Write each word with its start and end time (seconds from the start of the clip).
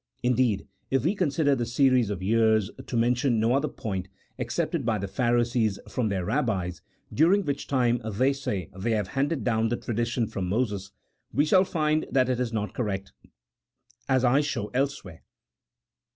Indeed, 0.23 0.67
if 0.89 1.03
we 1.05 1.13
consider 1.13 1.53
the 1.53 1.67
series 1.67 2.09
of 2.09 2.23
years 2.23 2.71
(to 2.87 2.97
mention 2.97 3.39
no 3.39 3.53
other 3.53 3.67
point) 3.67 4.07
accepted 4.39 4.83
by 4.83 4.97
the 4.97 5.07
Pharisees 5.07 5.77
from 5.87 6.09
their 6.09 6.25
Eabbis, 6.25 6.81
during 7.13 7.45
which 7.45 7.67
time 7.67 8.01
they 8.03 8.33
say 8.33 8.71
they 8.75 8.93
have 8.93 9.09
handed 9.09 9.43
down 9.43 9.69
the 9.69 9.77
tradition 9.77 10.25
from 10.25 10.49
Moses, 10.49 10.89
we 11.31 11.45
shall 11.45 11.63
find 11.65 12.07
that 12.09 12.29
it 12.29 12.39
is 12.39 12.51
not 12.51 12.73
correct, 12.73 13.13
as 14.09 14.23
I 14.25 14.41
show 14.41 14.69
elsewhere. 14.73 15.21